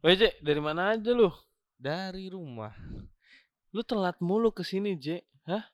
Weh, 0.00 0.16
J, 0.16 0.32
dari 0.40 0.60
mana 0.64 0.96
aja 0.96 1.12
lu? 1.12 1.28
Dari 1.76 2.32
rumah. 2.32 2.72
Lu 3.72 3.84
telat 3.84 4.16
mulu 4.24 4.48
ke 4.48 4.64
sini, 4.64 4.96
J. 4.96 5.20
Hah? 5.44 5.64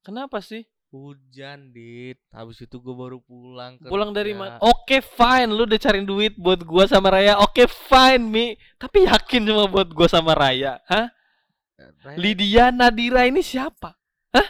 Kenapa 0.00 0.40
sih? 0.40 0.64
Hujan, 0.88 1.74
Dit. 1.74 2.16
Habis 2.32 2.64
itu 2.64 2.80
gue 2.80 2.94
baru 2.96 3.20
pulang 3.20 3.76
Pulang 3.76 4.16
dari 4.16 4.32
mana? 4.32 4.56
Oke, 4.64 5.04
fine. 5.04 5.52
Lu 5.52 5.68
udah 5.68 5.76
cariin 5.76 6.08
duit 6.08 6.32
buat 6.40 6.64
gua 6.64 6.88
sama 6.88 7.12
Raya. 7.12 7.36
Oke, 7.44 7.68
fine, 7.68 8.24
Mi. 8.24 8.46
Tapi 8.80 9.04
yakin 9.04 9.44
cuma 9.44 9.68
buat 9.68 9.92
gua 9.92 10.08
sama 10.08 10.32
Raya? 10.32 10.80
Hah? 10.88 11.12
Raya- 11.76 12.16
Lydia 12.16 12.72
Nadira 12.72 13.28
ini 13.28 13.44
siapa? 13.44 13.92
Hah? 14.32 14.48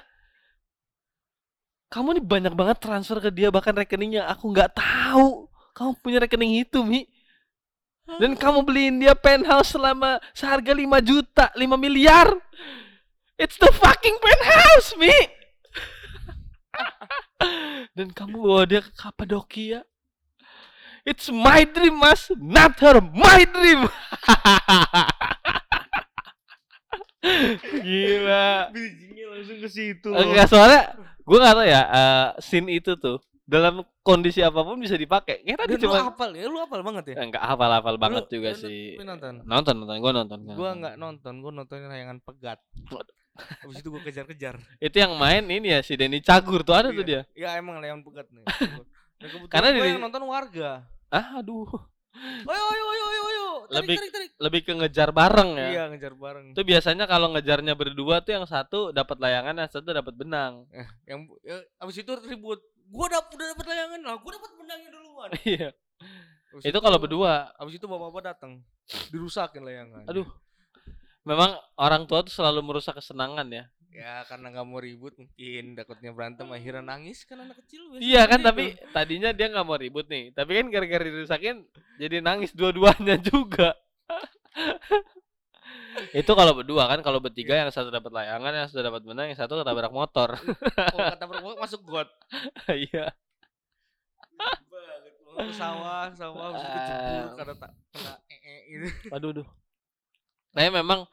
Kamu 1.90 2.20
nih 2.20 2.22
banyak 2.22 2.54
banget 2.54 2.78
transfer 2.78 3.18
ke 3.18 3.34
dia 3.34 3.50
bahkan 3.50 3.74
rekening 3.74 4.22
yang 4.22 4.30
aku 4.30 4.46
nggak 4.54 4.76
tahu. 4.76 5.50
Kamu 5.74 5.90
punya 5.98 6.22
rekening 6.22 6.62
itu, 6.62 6.84
Mi. 6.86 7.08
Dan 8.06 8.38
kamu 8.38 8.62
beliin 8.62 9.02
dia 9.02 9.18
penthouse 9.18 9.74
selama 9.74 10.22
seharga 10.30 10.70
5 10.70 10.86
juta, 11.02 11.50
5 11.50 11.58
miliar. 11.74 12.30
It's 13.34 13.58
the 13.58 13.74
fucking 13.74 14.22
penthouse, 14.22 14.94
Mi. 14.94 15.10
Dan 17.98 18.14
kamu 18.14 18.38
bawa 18.38 18.62
dia 18.64 18.80
ke 18.80 18.94
Kapadokia. 18.94 19.82
It's 21.06 21.30
my 21.30 21.62
dream, 21.66 22.02
Mas, 22.02 22.30
not 22.34 22.78
her, 22.82 22.98
my 23.02 23.46
dream. 23.46 23.86
Gila. 27.86 28.70
Bijinya 28.70 29.24
langsung 29.34 29.58
ke 29.58 29.68
situ. 29.70 30.10
Enggak 30.14 30.50
soalnya 30.50 30.94
gue 31.26 31.38
gak 31.42 31.54
tau 31.58 31.66
ya 31.66 31.82
eh, 31.90 32.26
scene 32.38 32.78
itu 32.78 32.94
tuh 32.94 33.18
dalam 33.46 33.74
kondisi 34.02 34.42
apa 34.42 34.58
pun 34.60 34.74
bisa 34.76 34.94
dipakai. 34.94 35.46
Ya 35.46 35.54
tadi 35.54 35.78
lu 35.78 35.86
cuma 35.86 36.10
hafal 36.10 36.34
ya, 36.34 36.50
lu 36.50 36.58
hafal 36.58 36.82
banget 36.82 37.14
ya? 37.14 37.22
enggak 37.22 37.38
hafal-hafal 37.40 37.94
banget 37.94 38.26
Lu- 38.26 38.32
juga 38.34 38.50
lu- 38.52 38.60
sih. 38.60 38.98
lu 38.98 39.04
nonton? 39.06 39.34
Nonton 39.46 39.74
nonton 39.78 39.96
gue 39.96 40.12
nonton. 40.12 40.38
kan. 40.42 40.56
Gua 40.58 40.70
nggak 40.74 40.94
nonton, 40.98 41.34
gua 41.38 41.52
nontonin 41.54 41.86
tayangan 41.86 42.18
pegat. 42.20 42.58
Habis 43.62 43.78
itu 43.78 43.88
gua 43.88 44.02
kejar-kejar. 44.02 44.58
Itu 44.76 44.96
yang 44.96 45.14
main 45.14 45.46
ini 45.46 45.70
ya 45.70 45.80
si 45.80 45.94
Denny 45.94 46.18
Cagur 46.18 46.66
tuh 46.66 46.74
ada 46.74 46.90
tuh 46.90 47.06
dia. 47.06 47.22
Iya 47.32 47.54
emang 47.54 47.78
layangan 47.78 48.02
pegat 48.02 48.26
nih. 48.34 48.44
Karena 49.54 49.68
gua 49.72 49.84
di- 49.86 49.92
yang 49.94 50.02
nonton 50.02 50.22
warga. 50.26 50.82
Ah 51.08 51.38
aduh. 51.38 51.70
Ayo 52.48 52.64
ayo 52.66 52.84
ayo 52.88 53.04
ayo 53.06 53.22
ayo. 53.22 53.46
Tarik 53.68 53.76
Lebih- 53.76 53.98
tarik 54.00 54.10
tarik. 54.10 54.30
Lebih 54.40 54.60
ke 54.64 54.72
ngejar 54.74 55.08
bareng 55.12 55.50
ya. 55.54 55.68
Iya 55.70 55.82
ngejar 55.92 56.14
bareng. 56.16 56.46
Itu 56.50 56.62
biasanya 56.64 57.04
kalau 57.04 57.30
ngejarnya 57.30 57.76
berdua 57.76 58.24
tuh 58.24 58.32
yang 58.34 58.46
satu 58.48 58.90
dapat 58.90 59.20
layangan, 59.20 59.54
yang 59.54 59.68
satu 59.68 59.92
dapat 59.92 60.16
benang. 60.16 60.64
Eh, 60.72 60.88
yang 61.06 61.28
ya, 61.44 61.60
abis 61.78 62.00
itu 62.00 62.10
ribut. 62.24 62.58
Gua 62.86 63.06
dap 63.10 63.26
udah 63.34 63.46
dapat 63.54 63.66
layangan 63.66 64.00
lah, 64.04 64.16
gua 64.22 64.32
dapat 64.38 64.50
benangnya 64.54 64.90
duluan. 64.94 65.30
Iya. 65.46 65.70
Abis 66.54 66.62
Itu 66.70 66.78
kalau 66.78 66.98
berdua. 67.02 67.50
Abis 67.58 67.74
itu 67.76 67.86
bapak-bapak 67.90 68.22
datang, 68.34 68.62
dirusakin 69.10 69.62
layangan. 69.66 70.04
Aduh. 70.06 70.28
Memang 71.26 71.58
orang 71.74 72.06
tua 72.06 72.22
tuh 72.22 72.30
selalu 72.30 72.62
merusak 72.62 73.02
kesenangan 73.02 73.50
ya. 73.50 73.66
Ya 73.96 74.22
karena 74.28 74.52
nggak 74.52 74.66
mau 74.68 74.76
ribut 74.76 75.16
mungkin 75.16 75.72
takutnya 75.72 76.12
berantem 76.12 76.44
akhirnya 76.52 76.84
nangis 76.84 77.24
kan 77.24 77.40
anak 77.42 77.64
kecil. 77.64 77.96
Iya 77.96 78.28
kan 78.28 78.44
gitu. 78.44 78.48
tapi 78.52 78.64
tadinya 78.92 79.32
dia 79.32 79.48
nggak 79.48 79.66
mau 79.66 79.74
ribut 79.74 80.06
nih. 80.06 80.36
Tapi 80.36 80.50
kan 80.52 80.66
gara-gara 80.68 81.02
dirusakin 81.02 81.64
jadi 81.96 82.20
nangis 82.20 82.52
dua-duanya 82.52 83.16
juga. 83.32 83.72
Itu 86.12 86.28
kalau 86.28 86.52
berdua 86.52 86.86
kan 86.86 87.00
kalau 87.00 87.18
bertiga 87.18 87.56
yang 87.56 87.70
satu 87.70 87.88
dapat 87.88 88.10
layangan 88.10 88.52
yang 88.52 88.66
satu 88.66 88.80
dapat 88.80 89.02
benang 89.02 89.26
yang 89.28 89.38
satu 89.38 89.60
ketabrak 89.60 89.90
motor. 89.90 90.36
kalau 90.36 91.06
kata 91.10 91.24
perempuan 91.24 91.56
masuk 91.58 91.80
got. 91.84 92.08
Iya. 92.68 93.12
Sawah, 95.52 96.08
sawah 96.16 96.48
itu 96.48 96.64
kejebur 96.64 97.28
karena 97.36 97.54
tak 97.60 97.72
kena 97.92 98.12
ee 98.32 98.56
gitu. 98.72 98.88
Aduh 99.12 99.30
duh. 99.36 99.48
Nah 100.56 100.72
memang 100.72 101.04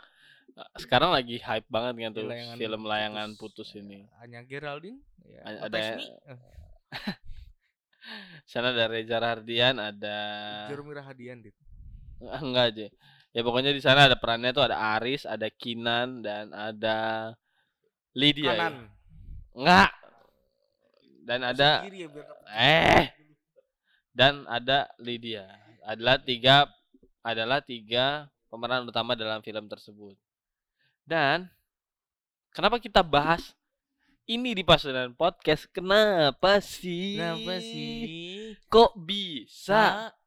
eh, 0.56 0.70
sekarang 0.80 1.12
lagi 1.12 1.44
hype 1.44 1.68
banget 1.68 1.94
kan 2.00 2.12
tuh 2.16 2.26
Layangan 2.32 2.56
film 2.56 2.82
layangan 2.88 3.30
putus 3.36 3.76
ini. 3.76 4.08
Hanya 4.24 4.48
Geraldine, 4.48 5.04
ya. 5.28 5.68
Ada- 5.68 6.00
Sana 8.44 8.76
ada 8.76 8.92
Reza 8.92 9.16
Hardian, 9.18 9.80
ada 9.80 10.18
Jeremy 10.68 10.92
Rahadian 10.94 11.40
gitu. 11.40 11.60
Ah, 12.28 12.40
enggak 12.44 12.66
aja. 12.76 12.88
Ya 13.34 13.42
pokoknya 13.42 13.74
di 13.74 13.82
sana 13.82 14.06
ada 14.06 14.14
perannya 14.14 14.54
tuh 14.54 14.70
ada 14.70 14.78
Aris, 14.98 15.26
ada 15.26 15.50
Kinan 15.50 16.22
dan 16.22 16.54
ada 16.54 17.34
Lydia. 18.14 18.46
ya? 18.46 18.54
Kanan. 18.54 18.76
Enggak. 19.58 19.92
Dan 21.24 21.40
ada 21.42 21.70
ya 21.88 22.08
eh 22.54 23.06
dan 24.14 24.46
ada 24.46 24.86
Lydia. 25.02 25.50
Adalah 25.82 26.22
tiga 26.22 26.70
adalah 27.26 27.60
tiga 27.66 28.30
pemeran 28.54 28.86
utama 28.86 29.18
dalam 29.18 29.42
film 29.42 29.66
tersebut. 29.66 30.14
Dan 31.02 31.50
kenapa 32.54 32.78
kita 32.78 33.02
bahas 33.02 33.58
ini 34.30 34.54
di 34.54 34.62
Pasundan 34.62 35.18
Podcast? 35.18 35.66
Kenapa 35.74 36.62
sih? 36.62 37.18
Kenapa 37.18 37.60
sih? 37.60 38.56
Kok 38.70 38.94
bisa 39.02 39.82
Sa- 40.08 40.23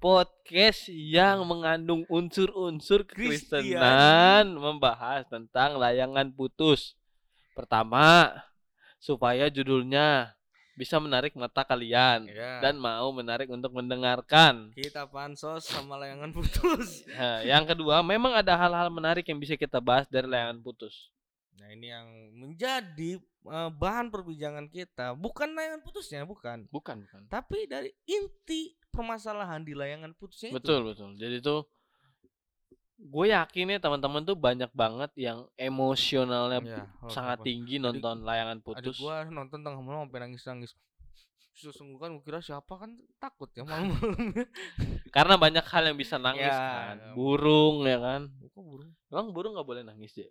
podcast 0.00 0.88
yang 0.88 1.44
mengandung 1.44 2.08
unsur-unsur 2.08 3.04
kekristenan 3.04 4.48
membahas 4.56 5.28
tentang 5.28 5.76
layangan 5.76 6.32
putus. 6.32 6.96
Pertama, 7.52 8.32
supaya 8.96 9.52
judulnya 9.52 10.32
bisa 10.72 10.96
menarik 10.96 11.36
mata 11.36 11.60
kalian 11.60 12.24
Ya. 12.32 12.64
dan 12.64 12.80
mau 12.80 13.12
menarik 13.12 13.52
untuk 13.52 13.76
mendengarkan. 13.76 14.72
kita 14.72 15.04
pansos 15.04 15.68
sama 15.68 16.00
layangan 16.00 16.32
putus. 16.32 17.04
Nah, 17.20 17.44
yang 17.44 17.68
kedua, 17.68 18.00
memang 18.00 18.32
ada 18.32 18.56
hal-hal 18.56 18.88
menarik 18.88 19.28
yang 19.28 19.36
bisa 19.36 19.60
kita 19.60 19.76
bahas 19.76 20.08
dari 20.08 20.24
layangan 20.24 20.64
putus. 20.64 21.12
Nah, 21.60 21.68
ini 21.76 21.92
yang 21.92 22.08
menjadi 22.32 23.20
eh, 23.20 23.70
bahan 23.76 24.08
perbincangan 24.08 24.72
kita, 24.72 25.12
bukan 25.12 25.52
layangan 25.52 25.84
putusnya, 25.84 26.24
bukan. 26.24 26.64
Bukan, 26.72 27.04
bukan. 27.04 27.22
Tapi 27.28 27.68
dari 27.68 27.92
inti 28.08 28.79
permasalahan 28.90 29.62
di 29.62 29.72
layangan 29.72 30.12
putusnya 30.12 30.50
itu. 30.50 30.56
Betul, 30.58 30.80
betul. 30.86 31.10
Jadi 31.14 31.38
tuh 31.40 31.60
gue 33.00 33.26
yakin 33.26 33.72
ya 33.72 33.78
teman-teman 33.80 34.20
tuh 34.20 34.36
banyak 34.36 34.68
banget 34.70 35.08
yang 35.16 35.48
emosionalnya 35.56 36.60
Ya, 36.60 36.84
sangat 37.08 37.40
apa. 37.40 37.46
tinggi 37.48 37.80
nonton 37.80 38.20
layangan 38.20 38.60
Adik 38.60 38.66
putus. 38.92 39.00
gua 39.00 39.24
nonton 39.24 39.64
tengah 39.64 39.80
malam 39.80 40.04
sampai 40.04 40.20
nangis-nangis. 40.20 40.76
Sesungguhnya 41.50 42.12
gua 42.12 42.22
kira 42.22 42.40
siapa 42.40 42.76
kan 42.76 42.92
takut 43.16 43.48
ya 43.52 43.64
malam-malam. 43.64 44.44
Karena 45.16 45.34
banyak 45.34 45.64
hal 45.64 45.82
yang 45.86 45.96
bisa 45.96 46.16
nangis 46.16 46.44
Ya, 46.44 46.60
kan. 46.60 46.96
ya. 47.00 47.12
Burung 47.16 47.84
ya 47.84 47.98
kan. 47.98 48.22
Kok 48.52 48.62
burung? 48.62 48.90
Emang 49.08 49.26
burung 49.32 49.52
nggak 49.56 49.66
boleh 49.66 49.82
nangis 49.82 50.12
ya? 50.14 50.28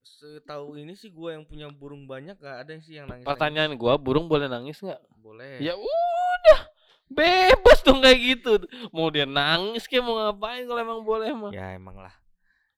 Setahu 0.00 0.76
ini 0.76 0.96
sih 0.96 1.12
gua 1.12 1.36
yang 1.36 1.44
punya 1.44 1.68
burung 1.68 2.04
banyak 2.04 2.36
gak 2.36 2.64
ada 2.64 2.72
sih 2.80 2.96
yang 2.96 3.08
nangis. 3.08 3.24
Pertanyaan 3.24 3.76
gua, 3.76 3.96
burung 3.96 4.24
boleh 4.24 4.48
nangis 4.48 4.80
nggak? 4.80 5.00
Boleh. 5.16 5.60
Ya 5.60 5.76
udah, 5.76 6.60
bebas 7.08 7.49
dong 7.90 7.98
kayak 7.98 8.18
gitu. 8.22 8.52
Mau 8.94 9.10
dia 9.10 9.26
nangis 9.26 9.90
kayak 9.90 10.06
mau 10.06 10.14
ngapain 10.14 10.62
kalau 10.64 10.80
emang 10.80 11.00
boleh 11.02 11.34
mah. 11.34 11.50
Ya 11.50 11.74
emang 11.74 11.98
lah. 11.98 12.14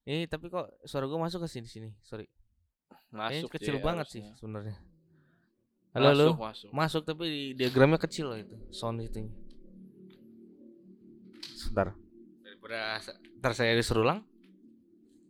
Eh 0.08 0.24
tapi 0.24 0.48
kok 0.48 0.72
suara 0.88 1.04
gua 1.04 1.28
masuk 1.28 1.44
ke 1.44 1.48
sini 1.52 1.68
sini. 1.68 1.90
Sorry. 2.00 2.24
Masuk 3.12 3.52
kecil 3.52 3.76
dia 3.76 3.84
banget 3.84 4.08
sih 4.08 4.24
harusnya. 4.24 4.40
sebenarnya. 4.40 4.76
Halo 5.92 6.06
halo. 6.16 6.26
Masuk, 6.32 6.40
masuk. 6.40 6.68
Masuk 6.72 7.02
tapi 7.04 7.24
di 7.28 7.42
diagramnya 7.52 8.00
kecil 8.00 8.32
lah 8.32 8.40
itu. 8.40 8.56
Sound 8.72 9.04
itu. 9.04 9.28
Sebentar. 11.52 11.92
Daripada 12.40 12.96
sa- 12.98 13.20
ntar 13.38 13.52
saya 13.52 13.76
disuruh 13.76 14.00
ulang. 14.00 14.24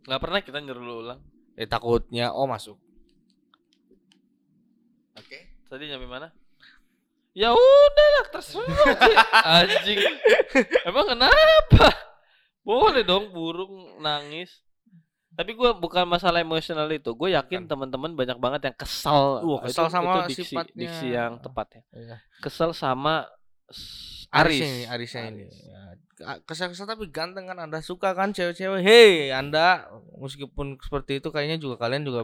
Nggak 0.06 0.20
pernah 0.22 0.38
kita 0.40 0.58
nyuruh 0.62 1.02
ulang. 1.02 1.20
Eh 1.58 1.66
takutnya 1.66 2.30
oh 2.30 2.46
masuk. 2.46 2.78
Oke. 5.18 5.58
Tadi 5.68 5.90
nyampe 5.90 6.06
mana? 6.08 6.30
Ya 7.32 7.48
udah 7.48 8.08
lah 8.12 8.26
terserah. 8.28 8.96
Anjing. 9.56 10.04
Emang 10.84 11.06
kenapa? 11.08 11.88
Boleh 12.60 13.02
dong 13.02 13.32
burung 13.32 13.72
nangis. 13.98 14.60
Tapi 15.32 15.56
gua 15.56 15.72
bukan 15.72 16.04
masalah 16.04 16.44
emosional 16.44 16.84
itu. 16.92 17.08
Gue 17.16 17.32
yakin 17.32 17.64
teman-teman 17.64 18.12
banyak 18.12 18.36
banget 18.36 18.60
yang 18.68 18.76
kesal. 18.76 19.40
Wah, 19.40 19.64
Itu- 19.64 19.72
kesal 19.72 19.88
sama 19.88 20.28
itu 20.28 20.36
diksi, 20.36 20.44
sifatnya. 20.44 20.76
diksi 20.76 21.06
yang 21.08 21.32
tepat 21.40 21.66
ya. 21.72 21.82
Iya. 21.90 22.16
Kesel 22.38 22.76
sama 22.76 23.24
s- 23.66 24.28
Aris. 24.28 24.60
Arisnya 24.60 24.68
ini, 24.68 24.84
Arisnya 24.86 25.22
ini. 25.24 25.42
Aris. 25.48 25.56
Ya, 25.64 25.80
Kesal-kesal 26.44 26.86
tapi 26.86 27.08
ganteng 27.08 27.48
kan 27.48 27.58
Anda 27.58 27.80
suka 27.80 28.12
kan 28.12 28.30
cewek-cewek. 28.30 28.84
Hei, 28.84 29.32
Anda 29.32 29.88
meskipun 30.14 30.76
seperti 30.78 31.18
itu 31.18 31.32
kayaknya 31.32 31.56
juga 31.56 31.80
kalian 31.80 32.04
juga 32.04 32.22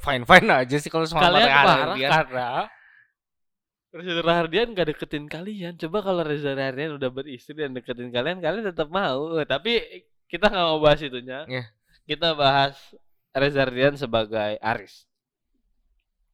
fine 0.00 0.24
fine 0.24 0.48
aja 0.50 0.76
sih 0.76 0.88
kalau 0.88 1.04
sama 1.04 1.28
Kalian 1.28 1.46
marah 1.46 1.94
karena 1.94 2.48
Reza 3.94 4.20
Rahardian 4.20 4.74
gak 4.74 4.90
deketin 4.90 5.30
kalian. 5.30 5.78
Coba 5.78 6.02
kalau 6.02 6.26
Reza 6.26 6.50
Rahardian 6.50 6.98
udah 6.98 7.10
beristri 7.14 7.54
dan 7.54 7.70
deketin 7.72 8.10
kalian, 8.10 8.42
kalian 8.42 8.66
tetap 8.66 8.90
mau. 8.90 9.38
Eh, 9.38 9.46
Tapi 9.46 9.78
kita 10.26 10.50
nggak 10.50 10.66
mau 10.66 10.82
bahas 10.82 10.98
itunya. 10.98 11.46
Iya. 11.46 11.64
Kita 12.02 12.34
bahas 12.34 12.74
Reza 13.30 13.62
Rahardian 13.62 13.94
sebagai 13.94 14.58
Aris. 14.58 15.06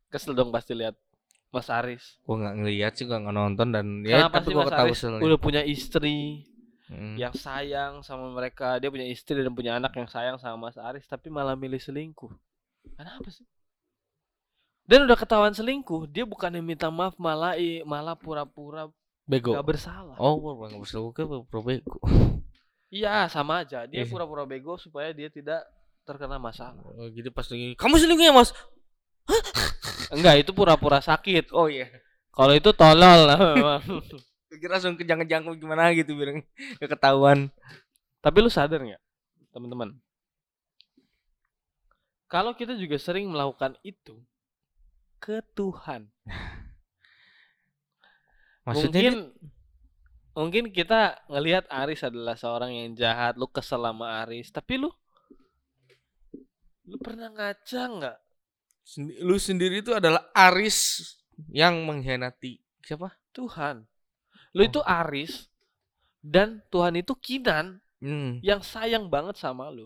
Kesel 0.08 0.32
dong 0.32 0.48
pasti 0.48 0.72
lihat 0.72 0.96
Mas 1.52 1.68
Aris. 1.68 2.16
Gua 2.24 2.40
nggak 2.40 2.54
ngeliat 2.58 2.92
sih, 2.96 3.04
gua 3.04 3.20
nggak 3.20 3.36
nonton 3.36 3.68
dan 3.70 3.86
ya 4.02 4.24
Kenapa 4.24 4.40
tapi 4.40 4.48
gua 4.50 4.64
Mas 4.64 4.68
ketahui 4.72 4.88
Aris 4.88 4.98
selnya. 4.98 5.20
udah 5.20 5.38
punya 5.38 5.62
istri, 5.62 6.18
Hmm. 6.90 7.14
yang 7.14 7.30
sayang 7.30 8.02
sama 8.02 8.34
mereka 8.34 8.82
dia 8.82 8.90
punya 8.90 9.06
istri 9.06 9.38
dan 9.38 9.54
punya 9.54 9.78
anak 9.78 9.94
yang 9.94 10.10
sayang 10.10 10.42
sama 10.42 10.58
Mas 10.58 10.74
Aris 10.74 11.06
tapi 11.06 11.30
malah 11.30 11.54
milih 11.54 11.78
selingkuh 11.78 12.34
kenapa 12.98 13.30
sih 13.30 13.46
dan 14.90 15.06
udah 15.06 15.14
ketahuan 15.14 15.54
selingkuh 15.54 16.10
dia 16.10 16.26
bukannya 16.26 16.58
minta 16.58 16.90
maaf 16.90 17.14
malah 17.14 17.54
i- 17.54 17.86
malah 17.86 18.18
pura-pura 18.18 18.90
Bego. 19.22 19.54
gak 19.54 19.62
bersalah 19.62 20.18
Oh, 20.18 20.34
nggak 20.34 20.82
bisa 20.82 20.98
buka 20.98 21.22
pro 21.46 21.62
bego. 21.62 22.02
iya 22.90 23.30
sama 23.30 23.62
aja 23.62 23.86
dia 23.86 24.02
Iya. 24.02 24.10
pura-pura 24.10 24.42
bego 24.42 24.74
supaya 24.74 25.14
dia 25.14 25.30
tidak 25.30 25.62
terkena 26.02 26.42
masalah 26.42 26.82
Oh, 26.82 27.06
gitu 27.08 27.30
pas 27.30 27.46
lagi 27.46 27.78
kamu 27.78 27.94
selingkuh 27.96 28.26
ya, 28.26 28.34
Mas? 28.34 28.50
enggak 30.10 30.42
itu 30.42 30.50
pura-pura 30.50 30.98
sakit 30.98 31.54
Oh 31.54 31.70
iya. 31.70 31.86
kalau 32.30 32.50
itu 32.50 32.74
tolol 32.74 33.30
lah 33.30 33.38
memang. 33.54 33.82
Kira 34.50 34.74
langsung 34.74 34.98
kejang-kejang 34.98 35.46
gimana 35.54 35.94
gitu 35.94 36.18
bilang 36.18 36.42
gak 36.82 36.90
ketahuan. 36.90 37.54
Tapi 38.18 38.36
lu 38.42 38.50
sadar 38.50 38.82
nggak, 38.82 38.98
teman-teman? 39.54 39.94
Kalau 42.26 42.54
kita 42.54 42.74
juga 42.74 42.94
sering 42.96 43.26
melakukan 43.26 43.78
itu 43.80 44.18
ke 45.20 45.44
Tuhan, 45.54 46.08
Maksudnya 48.66 49.12
mungkin 49.12 49.16
mungkin 50.32 50.64
kita 50.72 51.20
ngelihat 51.28 51.68
Aris 51.68 52.00
adalah 52.06 52.36
seorang 52.36 52.72
yang 52.72 52.96
jahat, 52.96 53.36
lu 53.36 53.48
kesel 53.48 53.84
sama 53.84 54.24
Aris, 54.24 54.48
tapi 54.48 54.80
lu 54.80 54.88
lu 56.88 56.96
pernah 56.98 57.30
ngaca 57.30 57.82
nggak? 57.86 58.18
sendi- 58.82 59.20
lu 59.22 59.36
sendiri 59.38 59.84
itu 59.84 59.94
adalah 59.94 60.26
Aris 60.34 61.06
yang 61.52 61.86
mengkhianati 61.86 62.58
siapa? 62.82 63.14
Tuhan, 63.30 63.86
lu 64.56 64.66
itu 64.66 64.82
Aris 64.82 65.46
dan 66.18 66.64
Tuhan 66.72 66.98
itu 66.98 67.14
Kinan 67.14 67.78
Hmm. 68.00 68.40
yang 68.40 68.64
sayang 68.64 69.12
banget 69.12 69.36
sama 69.36 69.68
lu. 69.68 69.84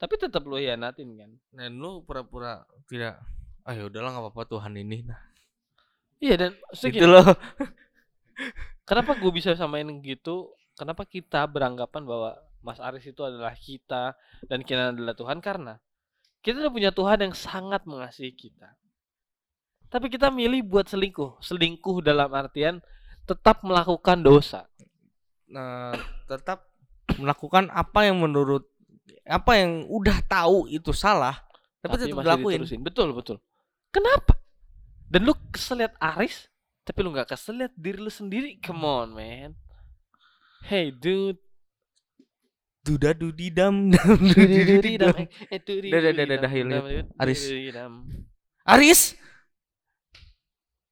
Tapi 0.00 0.16
tetap 0.16 0.48
lu 0.48 0.56
hianatin 0.56 1.12
kan? 1.12 1.30
Dan 1.52 1.76
lu 1.76 2.00
pura-pura 2.08 2.64
tidak 2.88 3.20
ah 3.62 3.72
ya 3.74 3.86
udahlah 3.86 4.10
nggak 4.14 4.24
apa-apa 4.28 4.42
Tuhan 4.50 4.74
ini. 4.78 4.98
Nah, 5.06 5.20
Iya 6.22 6.34
dan 6.38 6.50
gitu 6.78 7.02
gini, 7.02 7.06
loh. 7.06 7.26
Kenapa 8.88 9.18
gue 9.18 9.32
bisa 9.34 9.54
samain 9.58 9.86
gitu? 10.02 10.54
Kenapa 10.78 11.02
kita 11.02 11.42
beranggapan 11.50 12.02
bahwa 12.06 12.30
Mas 12.62 12.78
Aris 12.78 13.02
itu 13.10 13.26
adalah 13.26 13.54
kita 13.58 14.14
dan 14.46 14.62
kita 14.62 14.94
adalah 14.94 15.18
Tuhan 15.18 15.42
karena 15.42 15.82
kita 16.42 16.62
udah 16.62 16.72
punya 16.74 16.90
Tuhan 16.90 17.18
yang 17.26 17.34
sangat 17.34 17.82
mengasihi 17.86 18.34
kita. 18.34 18.74
Tapi 19.90 20.10
kita 20.10 20.30
milih 20.30 20.66
buat 20.66 20.90
selingkuh. 20.90 21.38
Selingkuh 21.38 22.02
dalam 22.02 22.30
artian 22.34 22.82
tetap 23.22 23.62
melakukan 23.62 24.22
dosa. 24.22 24.66
Nah, 25.46 25.94
tetap 26.26 26.66
melakukan 27.18 27.70
apa 27.70 28.10
yang 28.10 28.18
menurut 28.18 28.66
apa 29.22 29.54
yang 29.54 29.86
udah 29.86 30.18
tahu 30.26 30.66
itu 30.66 30.90
salah, 30.90 31.46
tapi, 31.78 31.98
tetap 31.98 32.18
masih 32.18 32.26
dilakuin. 32.26 32.58
diterusin. 32.58 32.80
Betul, 32.82 33.14
betul. 33.14 33.38
Kenapa? 33.92 34.40
Dan 35.12 35.28
lu 35.28 35.36
kesel 35.52 35.84
liat 35.84 35.92
Aris, 36.00 36.48
tapi 36.88 37.04
lu 37.04 37.12
nggak 37.12 37.28
kesel 37.28 37.60
liat 37.60 37.76
diri 37.76 38.00
lu 38.00 38.08
sendiri. 38.08 38.56
Come 38.64 38.88
on, 38.88 39.08
man. 39.12 39.52
Hey, 40.64 40.88
dude. 40.88 41.36
Duda 42.82 43.14
dudidam 43.20 43.94
dam 43.94 44.18
dudididam. 44.18 45.14
Eh, 45.52 45.60
Dah, 45.62 46.00
dah, 46.02 46.12
dah, 46.18 46.26
dah, 46.26 46.38
dah, 46.42 46.50
yuk, 46.50 47.06
Aris. 47.20 47.46
Aris. 47.46 47.86
Aris. 48.66 49.00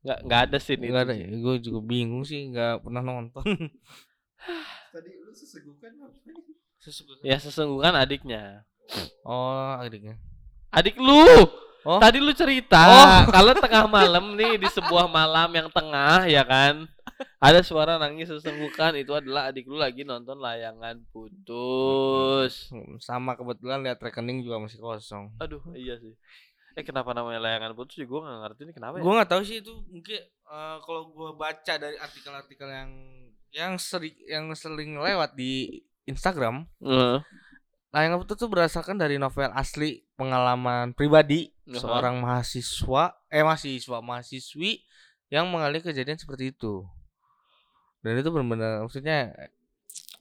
Nggak 0.01 0.19
nggak 0.23 0.41
ada 0.47 0.59
scene 0.63 0.81
itu. 0.81 0.91
Enggak 0.93 1.05
ada, 1.09 1.15
sih. 1.17 1.27
gue 1.29 1.55
juga 1.61 1.81
bingung 1.85 2.23
sih, 2.25 2.41
nggak 2.53 2.87
pernah 2.87 3.03
nonton. 3.03 3.43
Tadi 4.95 5.11
lu 5.19 5.33
sesegukan 5.35 5.93
ngapain? 5.99 6.37
Ya 7.21 7.37
sesungguhnya 7.37 7.93
adiknya. 7.93 8.65
Oh, 9.27 9.77
adiknya. 9.77 10.17
Adik 10.73 10.97
lu. 10.97 11.27
Oh. 11.81 11.97
Tadi 11.97 12.21
lu 12.21 12.33
cerita 12.33 12.77
Oh. 12.77 13.33
kalau 13.33 13.57
tengah 13.57 13.89
malam 13.89 14.37
nih 14.37 14.61
di 14.61 14.69
sebuah 14.69 15.09
malam 15.09 15.49
yang 15.51 15.69
tengah 15.73 16.29
ya 16.29 16.45
kan. 16.45 16.85
Ada 17.37 17.61
suara 17.61 17.97
nangis 17.97 18.29
sesenggukan 18.29 18.97
itu 18.97 19.13
adalah 19.13 19.49
adik 19.49 19.65
lu 19.65 19.77
lagi 19.77 20.05
nonton 20.05 20.37
layangan 20.37 21.01
putus. 21.09 22.69
Hmm, 22.69 22.97
Sama 22.97 23.37
kebetulan 23.37 23.81
lihat 23.81 24.01
rekening 24.01 24.41
juga 24.41 24.61
masih 24.61 24.77
kosong. 24.77 25.33
Aduh, 25.37 25.61
iya 25.73 25.97
sih. 25.97 26.13
Eh 26.73 26.85
kenapa 26.85 27.13
namanya 27.13 27.43
layangan 27.43 27.73
putus 27.73 27.99
sih 27.99 28.07
gua 28.07 28.25
nggak 28.25 28.41
ngerti 28.47 28.61
nih 28.65 28.75
kenapa 28.75 28.95
ya? 28.97 29.03
Gue 29.03 29.13
nggak 29.17 29.31
tahu 29.31 29.43
sih 29.43 29.57
itu 29.59 29.73
mungkin 29.89 30.21
eh, 30.23 30.77
kalau 30.81 31.03
gue 31.11 31.31
baca 31.35 31.75
dari 31.77 31.97
artikel-artikel 31.97 32.69
yang 32.69 32.91
yang 33.51 33.73
sering 33.77 34.15
yang 34.25 34.47
sering 34.55 34.95
lewat 34.95 35.35
di 35.35 35.83
Instagram, 36.07 36.65
Heeh. 36.81 37.19
Layangan 37.91 38.23
Putus 38.23 38.39
itu 38.39 38.47
berdasarkan 38.47 38.97
dari 39.03 39.19
novel 39.19 39.51
asli 39.51 40.07
pengalaman 40.15 40.95
pribadi 40.95 41.51
Aha. 41.67 41.83
seorang 41.83 42.23
mahasiswa 42.23 43.19
eh 43.27 43.43
mahasiswa 43.43 43.99
mahasiswi 43.99 44.87
yang 45.27 45.51
mengalami 45.51 45.83
kejadian 45.83 46.15
seperti 46.15 46.55
itu. 46.55 46.87
Dan 48.07 48.23
itu 48.23 48.31
benar-benar 48.31 48.87
maksudnya 48.87 49.35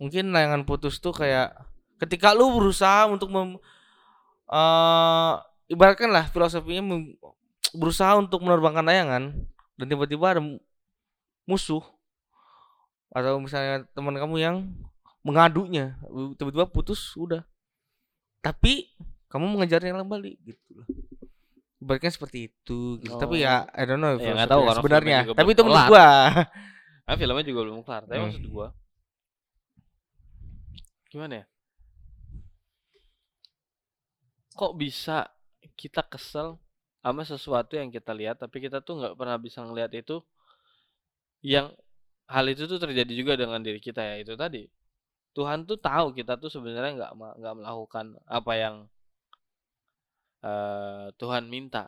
mungkin 0.01 0.33
layangan 0.33 0.66
putus 0.66 0.98
tuh 0.98 1.13
kayak 1.13 1.54
ketika 2.01 2.33
lu 2.33 2.57
berusaha 2.57 3.06
untuk 3.06 3.30
mem, 3.30 3.62
eh 4.50 5.33
ibaratkan 5.69 6.10
lah 6.10 6.25
filosofinya 6.33 6.81
mem- 6.81 7.13
berusaha 7.77 8.18
untuk 8.18 8.42
menerbangkan 8.42 8.81
layangan 8.81 9.24
dan 9.77 9.86
tiba-tiba 9.86 10.25
ada 10.33 10.42
mu- 10.42 10.62
musuh 11.45 11.86
atau 13.13 13.38
misalnya 13.38 13.86
teman 13.94 14.18
kamu 14.18 14.36
yang 14.42 14.56
mengadunya 15.21 15.98
tiba-tiba 16.38 16.66
putus 16.66 17.13
udah 17.13 17.45
tapi 18.46 18.92
kamu 19.32 19.46
mengejarnya 19.56 19.94
kembali 20.00 20.32
gitu 20.48 20.70
loh 20.80 20.88
ibaratnya 21.80 22.12
seperti 22.12 22.52
itu 22.52 23.00
gitu. 23.00 23.16
tapi 23.16 23.44
ya 23.46 23.64
I 23.72 23.84
don't 23.88 24.02
know 24.04 24.16
Ya, 24.20 24.24
filosofi 24.26 24.52
tahu, 24.52 24.62
yang 24.64 24.68
karena 24.68 24.76
sebenarnya 24.80 25.18
tapi 25.32 25.50
itu 25.56 25.62
menurut 25.64 25.86
gua 25.88 26.06
Ah, 27.10 27.16
filmnya 27.20 27.44
juga 27.50 27.62
belum 27.66 27.82
kelar. 27.86 28.04
Tapi 28.08 28.20
Hmm. 28.20 28.26
maksud 28.26 28.44
gua 28.54 28.68
gimana 31.10 31.36
ya? 31.36 31.46
Kok 34.60 34.74
bisa 34.78 35.26
kita 35.80 36.02
kesel 36.06 36.60
sama 37.00 37.24
sesuatu 37.24 37.74
yang 37.80 37.90
kita 37.96 38.12
lihat 38.12 38.44
tapi 38.44 38.60
kita 38.60 38.84
tuh 38.84 39.00
nggak 39.00 39.16
pernah 39.16 39.38
bisa 39.40 39.64
ngelihat 39.64 39.92
itu 39.96 40.20
yang 41.44 41.72
hal 42.34 42.46
itu 42.54 42.64
tuh 42.72 42.80
terjadi 42.84 43.14
juga 43.20 43.34
dengan 43.40 43.60
diri 43.64 43.80
kita 43.84 44.02
ya 44.04 44.16
itu 44.24 44.34
tadi 44.36 44.64
Tuhan 45.38 45.66
tuh 45.70 45.78
tahu 45.78 46.12
kita 46.18 46.34
tuh 46.42 46.50
sebenarnya 46.50 46.92
nggak 46.98 47.12
nggak 47.40 47.56
melakukan 47.60 48.06
apa 48.26 48.54
yang 48.57 48.76
eh, 50.44 51.07
Tuhan 51.19 51.44
minta. 51.54 51.83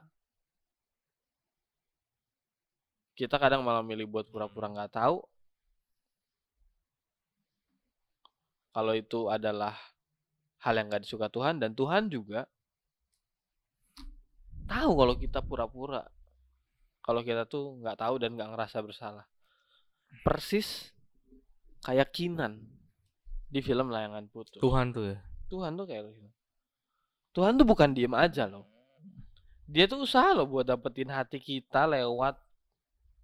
Kita 3.17 3.36
kadang 3.38 3.62
malah 3.62 3.83
milih 3.86 4.07
buat 4.10 4.25
pura-pura 4.31 4.67
nggak 4.71 4.93
tahu. 4.98 5.17
Kalau 8.71 8.93
itu 8.95 9.27
adalah 9.27 9.75
hal 10.63 10.74
yang 10.79 10.88
nggak 10.88 11.03
disuka 11.03 11.27
Tuhan 11.27 11.60
dan 11.60 11.75
Tuhan 11.75 12.07
juga 12.07 12.48
tahu 14.69 14.91
kalau 14.95 15.15
kita 15.19 15.43
pura-pura. 15.43 16.07
Kalau 17.01 17.21
kita 17.25 17.50
tuh 17.50 17.81
nggak 17.81 17.98
tahu 18.00 18.15
dan 18.21 18.38
nggak 18.38 18.50
ngerasa 18.55 18.77
bersalah. 18.79 19.25
Persis 20.24 20.93
kayak 21.83 22.13
Kinan 22.13 22.80
di 23.51 23.60
film 23.60 23.91
Layangan 23.91 24.31
Putus 24.31 24.63
Tuhan 24.63 24.96
tuh 24.96 25.12
ya? 25.12 25.20
Tuhan 25.51 25.75
tuh 25.75 25.84
kayak 25.84 26.08
gitu. 26.08 26.31
Tuhan 27.36 27.60
tuh 27.60 27.67
bukan 27.67 27.91
diem 27.91 28.15
aja 28.15 28.48
loh. 28.48 28.63
Dia 29.67 29.88
tuh 29.88 30.08
usaha 30.08 30.31
loh 30.31 30.48
buat 30.48 30.63
dapetin 30.63 31.12
hati 31.12 31.43
kita 31.43 31.84
lewat 31.91 32.39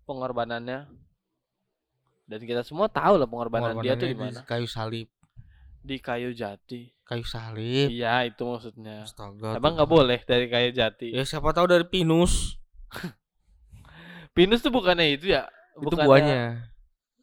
pengorbanannya. 0.03 0.91
Dan 2.27 2.39
kita 2.43 2.67
semua 2.67 2.91
tahu 2.91 3.15
lah 3.15 3.27
pengorbanan 3.27 3.79
dia 3.79 3.95
tuh 3.95 4.11
di 4.11 4.15
mana 4.19 4.43
di 4.43 4.43
kayu 4.43 4.67
salib. 4.67 5.07
Di 5.79 5.95
kayu 6.03 6.35
jati. 6.35 6.91
Kayu 7.07 7.23
salib. 7.23 7.87
Iya 7.87 8.27
itu 8.27 8.43
maksudnya. 8.43 9.07
Astaga 9.07 9.55
emang 9.55 9.79
nggak 9.79 9.87
boleh 9.87 10.19
dari 10.27 10.51
kayu 10.51 10.75
jati? 10.75 11.15
Ya 11.15 11.23
siapa 11.23 11.55
tahu 11.55 11.71
dari 11.71 11.87
pinus. 11.87 12.59
Pinus 14.35 14.61
tuh 14.61 14.69
bukannya 14.69 15.17
itu 15.17 15.33
ya? 15.33 15.49
Itu 15.81 15.97
Bukannya- 15.97 16.05
buahnya 16.05 16.41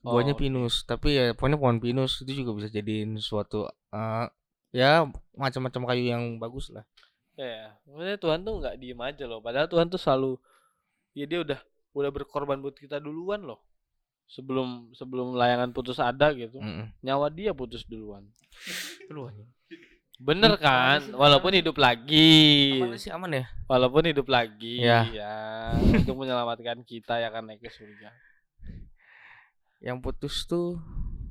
buahnya 0.04 0.36
Oh, 0.36 0.38
pinus 0.38 0.84
tapi 0.84 1.16
ya 1.16 1.32
pokoknya 1.32 1.56
pohon 1.56 1.80
pinus 1.80 2.20
itu 2.20 2.44
juga 2.44 2.52
bisa 2.52 2.68
jadiin 2.68 3.16
suatu 3.16 3.64
eh, 3.90 4.26
ya 4.70 5.08
macam-macam 5.32 5.82
kayu 5.88 6.04
yang 6.12 6.36
bagus 6.36 6.68
lah. 6.68 6.84
Ya 7.34 7.72
maksudnya 7.88 8.20
Tuhan 8.20 8.44
tuh 8.44 8.54
nggak 8.60 8.76
diem 8.76 9.00
aja 9.00 9.24
loh 9.24 9.40
padahal 9.40 9.64
Tuhan 9.66 9.88
tuh 9.88 9.96
selalu 9.96 10.36
ya 11.16 11.24
dia 11.24 11.40
udah 11.40 11.58
udah 11.94 12.10
berkorban 12.12 12.60
buat 12.60 12.76
kita 12.76 13.00
duluan 13.00 13.42
loh. 13.42 13.64
Sebelum 14.24 14.92
sebelum 14.92 15.36
layangan 15.36 15.72
putus 15.72 15.96
ada 15.96 16.32
gitu 16.32 16.60
Mm-mm. 16.60 16.92
nyawa 17.00 17.28
dia 17.28 17.52
putus 17.52 17.84
duluan. 17.84 18.28
Keluarnya. 19.08 19.48
bener 20.14 20.54
kan? 20.62 21.10
walaupun 21.10 21.58
hidup 21.58 21.74
lagi. 21.74 22.78
Aman 22.78 22.94
sih 22.96 23.10
aman 23.10 23.34
ya. 23.34 23.44
Walaupun 23.66 24.06
hidup 24.06 24.30
lagi 24.30 24.78
Ya. 24.78 25.04
ya. 25.10 25.34
Untuk 25.80 26.14
menyelamatkan 26.14 26.86
kita 26.86 27.18
ya 27.18 27.28
kan 27.28 27.44
naik 27.44 27.60
ke 27.60 27.68
surga 27.68 28.12
yang 29.84 30.00
putus 30.00 30.48
tuh 30.48 30.80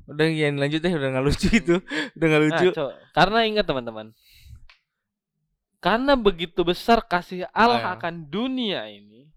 Udah 0.04 0.28
yang 0.28 0.60
lanjut 0.60 0.84
deh 0.84 0.92
udah 0.92 1.08
nggak 1.16 1.24
lucu 1.24 1.48
itu. 1.48 1.76
Udah 2.16 2.26
nggak 2.28 2.42
lucu. 2.44 2.66
Nah, 2.68 2.76
co- 2.76 2.92
karena 3.16 3.38
ingat 3.48 3.64
teman-teman. 3.64 4.12
Karena 5.80 6.12
begitu 6.16 6.60
besar 6.64 7.04
kasih 7.04 7.48
Allah 7.52 7.80
Ah, 7.80 7.84
ya. 7.84 7.92
akan 7.96 8.14
dunia 8.28 8.88
ini 8.88 9.28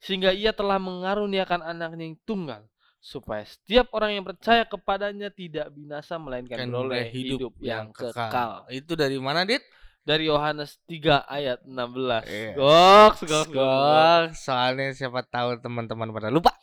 sehingga 0.00 0.32
ia 0.32 0.56
telah 0.56 0.80
mengaruniakan 0.80 1.60
anaknya 1.60 2.08
yang 2.08 2.16
tunggal 2.24 2.64
supaya 2.96 3.44
setiap 3.44 3.92
orang 3.92 4.16
yang 4.20 4.24
percaya 4.24 4.64
kepadanya 4.64 5.28
tidak 5.28 5.68
binasa 5.72 6.16
melainkan 6.16 6.56
Kan 6.56 6.68
beroleh 6.72 7.04
beroleh 7.04 7.06
hidup, 7.12 7.52
yang 7.60 7.92
kekal. 7.92 8.64
Itu 8.72 8.96
dari 8.96 9.16
mana, 9.20 9.44
Dit? 9.44 9.60
Dari 10.00 10.28
Yohanes 10.32 10.80
3 10.88 11.28
ayat 11.28 11.60
16. 11.64 12.24
Iya. 12.24 12.52
Goks, 12.56 13.20
goks, 13.24 13.28
goks, 13.28 13.48
goks. 13.52 13.52
Gok, 13.52 14.24
soalnya 14.32 14.96
siapa 14.96 15.20
tahu 15.24 15.60
teman-teman 15.60 16.08
pada 16.08 16.32
lupa 16.32 16.56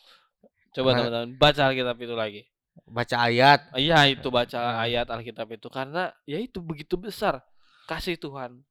Coba 0.73 0.93
Mana- 0.93 1.07
teman-teman 1.09 1.29
baca 1.37 1.61
Alkitab 1.67 1.97
itu 1.99 2.15
lagi. 2.15 2.41
baca 2.85 3.15
ayat. 3.25 3.59
Iya 3.73 3.99
itu 4.07 4.27
baca 4.29 4.59
Nah. 4.59 4.85
ayat 4.85 5.07
Alkitab 5.09 5.49
itu 5.51 5.67
karena 5.67 6.13
ya 6.23 6.37
itu 6.37 6.61
begitu 6.61 6.93
besar 6.95 7.41
kasih 7.89 8.15
Tuhan 8.15 8.61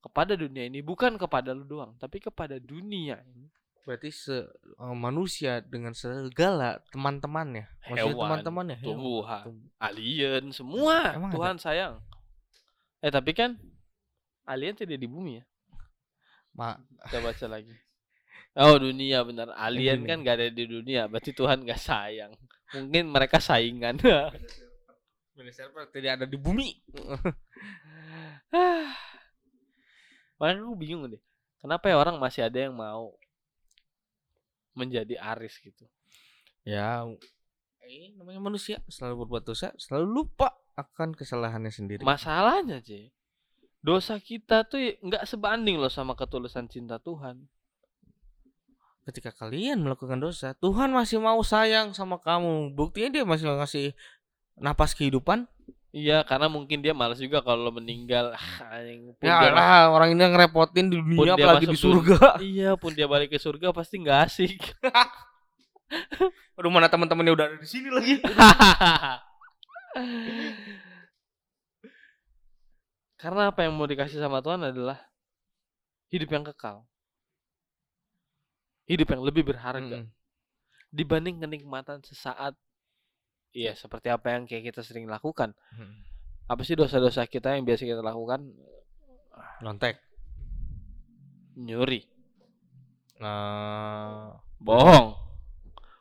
kepada 0.00 0.32
dunia 0.38 0.64
ini 0.64 0.80
bukan 0.80 1.18
kepada 1.20 1.52
lu 1.52 1.66
doang 1.66 1.92
tapi 1.98 2.22
kepada 2.22 2.56
dunia 2.56 3.18
ini. 3.26 3.50
Berarti 3.84 4.12
se 4.12 4.44
eh, 4.46 4.94
manusia 4.94 5.58
dengan 5.60 5.96
segala 5.96 6.78
teman-temannya. 6.94 7.64
Maksudnya 7.90 8.14
teman-temannya. 8.14 8.76
tumbuhan, 8.84 9.42
Tum- 9.48 9.66
alien 9.82 10.44
semua 10.54 11.16
Emang 11.16 11.32
ada? 11.32 11.36
Tuhan 11.36 11.56
sayang. 11.58 11.94
Eh 13.02 13.10
tapi 13.10 13.32
kan 13.34 13.56
alien 14.46 14.76
tidak 14.76 15.00
di 15.00 15.08
bumi 15.10 15.40
ya. 15.40 15.44
Ma 16.54 16.76
Kita 17.08 17.18
baca 17.18 17.46
lagi. 17.50 17.74
Oh 18.58 18.74
dunia 18.82 19.22
benar 19.22 19.54
alien 19.54 20.02
kan 20.02 20.26
gak 20.26 20.42
ada 20.42 20.50
di 20.50 20.66
dunia 20.66 21.06
berarti 21.06 21.30
Tuhan 21.30 21.62
gak 21.62 21.78
sayang. 21.78 22.34
Mungkin 22.74 23.10
mereka 23.10 23.38
saingan. 23.38 23.98
Beda 23.98 25.52
server 25.54 25.86
tidak 25.94 26.22
ada 26.22 26.26
di 26.26 26.38
bumi. 26.38 26.74
Makanya 30.38 30.60
aku 30.66 30.76
bingung 30.78 31.06
deh. 31.10 31.22
Kenapa 31.60 31.92
ya 31.92 32.00
orang 32.00 32.16
masih 32.16 32.42
ada 32.48 32.56
yang 32.56 32.74
mau 32.74 33.12
menjadi 34.72 35.20
aris 35.20 35.60
gitu? 35.60 35.84
ya, 36.60 37.08
eh, 37.84 38.12
namanya 38.14 38.38
manusia 38.38 38.78
selalu 38.86 39.24
berbuat 39.26 39.44
dosa, 39.48 39.72
selalu 39.80 40.06
lupa 40.22 40.54
akan 40.76 41.16
kesalahannya 41.16 41.72
sendiri. 41.72 42.02
Masalahnya, 42.04 42.80
C. 42.80 43.12
Dosa 43.80 44.20
kita 44.20 44.68
tuh 44.68 44.80
nggak 45.00 45.24
sebanding 45.24 45.80
loh 45.80 45.88
sama 45.88 46.12
ketulusan 46.12 46.68
cinta 46.68 47.00
Tuhan. 47.00 47.48
Ketika 49.10 49.34
kalian 49.34 49.82
melakukan 49.82 50.22
dosa, 50.22 50.54
Tuhan 50.54 50.94
masih 50.94 51.18
mau 51.18 51.42
sayang 51.42 51.90
sama 51.90 52.22
kamu. 52.22 52.70
Buktinya 52.78 53.10
dia 53.10 53.26
masih 53.26 53.50
ngasih 53.50 53.90
napas 54.54 54.94
kehidupan. 54.94 55.50
Iya, 55.90 56.22
karena 56.22 56.46
mungkin 56.46 56.78
dia 56.78 56.94
malas 56.94 57.18
juga 57.18 57.42
kalau 57.42 57.74
meninggal. 57.74 58.38
Ah, 58.38 58.78
Ya 59.18 59.50
lah, 59.50 59.90
orang 59.90 60.14
ini 60.14 60.22
ngerepotin 60.22 60.94
di 60.94 61.02
dunia 61.02 61.34
apalagi 61.34 61.66
di 61.66 61.74
surga. 61.74 62.38
Iya, 62.54 62.78
pun 62.78 62.94
dia 62.94 63.10
balik 63.10 63.34
ke 63.34 63.42
surga 63.42 63.74
pasti 63.74 63.98
nggak 63.98 64.18
asik. 64.30 64.62
Aduh, 66.54 66.70
mana 66.70 66.86
teman-temannya 66.86 67.34
udah 67.34 67.50
ada 67.50 67.58
di 67.58 67.66
sini 67.66 67.90
lagi. 67.90 68.22
Karena 73.18 73.50
apa 73.50 73.66
yang 73.66 73.74
mau 73.74 73.90
dikasih 73.90 74.22
sama 74.22 74.38
Tuhan 74.38 74.70
adalah 74.70 75.02
hidup 76.14 76.30
yang 76.30 76.46
kekal. 76.46 76.86
Hidup 78.90 79.06
yang 79.08 79.22
lebih 79.22 79.46
berharga 79.46 80.02
Mm-mm. 80.02 80.10
dibanding 80.90 81.38
kenikmatan 81.38 82.02
sesaat. 82.02 82.58
Iya, 83.50 83.74
seperti 83.74 84.06
apa 84.06 84.30
yang 84.30 84.44
kayak 84.44 84.68
kita 84.68 84.82
sering 84.82 85.06
lakukan. 85.06 85.54
Mm. 85.70 86.02
Apa 86.46 86.62
sih 86.62 86.74
dosa-dosa 86.74 87.22
kita 87.24 87.54
yang 87.54 87.62
biasa 87.62 87.82
kita 87.82 87.98
lakukan? 88.00 88.50
Nontek. 89.60 90.02
Nyuri, 91.52 92.02
Nah, 93.20 94.32
bohong. 94.56 95.12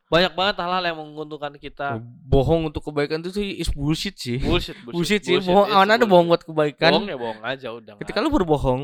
Banyak 0.07 0.33
banget 0.33 0.55
hal-hal 0.57 0.83
yang 0.83 0.97
menguntungkan 0.97 1.53
kita. 1.53 1.99
bohong 2.25 2.65
untuk 2.65 2.81
kebaikan 2.81 3.19
itu 3.19 3.29
sih 3.35 3.59
is 3.59 3.69
bullshit 3.69 4.15
sih. 4.15 4.39
Bullshit, 4.39 4.73
Bullshit, 4.81 5.21
sih. 5.21 5.35
bullshit, 5.35 5.51
Bohong, 5.51 5.67
it's 5.67 5.75
mana 5.75 5.91
ada 5.91 5.97
bullshit. 5.99 6.09
bohong 6.09 6.27
buat 6.27 6.43
kebaikan? 6.43 6.91
Bohong 6.95 7.05
ya 7.05 7.17
bohong 7.19 7.41
aja 7.43 7.67
udah. 7.69 7.93
Ketika 7.99 8.17
lu 8.17 8.31
berbohong 8.31 8.81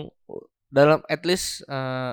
dalam 0.67 0.99
at 1.07 1.23
least 1.23 1.63
eh, 1.63 2.11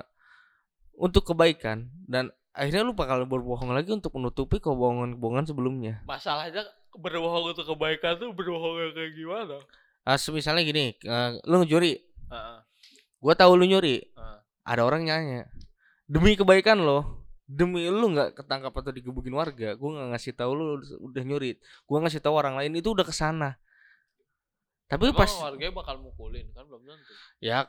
untuk 1.03 1.27
kebaikan 1.27 1.91
dan 2.07 2.31
akhirnya 2.55 2.87
lu 2.87 2.95
bakal 2.95 3.27
berbohong 3.27 3.75
lagi 3.75 3.91
untuk 3.91 4.15
menutupi 4.15 4.63
kebohongan-kebohongan 4.63 5.51
sebelumnya. 5.51 5.99
Masalahnya 6.07 6.63
berbohong 6.95 7.51
untuk 7.51 7.67
kebaikan 7.67 8.23
tuh 8.23 8.31
berbohong 8.31 8.95
kayak 8.95 9.13
gimana? 9.19 9.59
Ah, 10.07 10.19
misalnya 10.31 10.63
gini, 10.63 10.95
eh, 10.95 11.31
lu 11.47 11.67
nyuri, 11.67 11.99
Heeh. 12.31 12.59
gua 13.19 13.35
tahu 13.35 13.59
lu 13.59 13.67
nyuri. 13.67 13.99
Heeh. 14.03 14.39
Ada 14.63 14.87
orang 14.87 15.03
nanya, 15.03 15.51
demi 16.07 16.39
kebaikan 16.39 16.79
lo, 16.79 17.27
demi 17.51 17.87
lu 17.91 18.15
nggak 18.15 18.39
ketangkap 18.39 18.71
atau 18.71 18.95
digebukin 18.95 19.35
warga, 19.35 19.75
gua 19.75 19.91
nggak 19.99 20.09
ngasih 20.15 20.33
tahu 20.39 20.51
lu 20.55 20.67
udah 21.03 21.23
nyuri. 21.27 21.59
Gua 21.87 21.99
ngasih 22.07 22.23
tahu 22.23 22.35
orang 22.39 22.55
lain 22.59 22.79
itu 22.79 22.95
udah 22.95 23.03
ke 23.03 23.15
sana. 23.15 23.59
Tapi 24.87 25.09
Emang 25.09 25.25
pas 25.25 25.33
warganya 25.35 25.73
bakal 25.73 25.97
mukulin 26.05 26.53
kan 26.53 26.69
belum 26.69 26.85
tentu. 26.85 27.13
ya 27.41 27.65